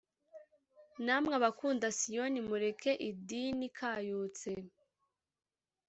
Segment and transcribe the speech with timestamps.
[1.05, 4.51] Namw' abakunda Siyoni, Murek' idin' ikayutse;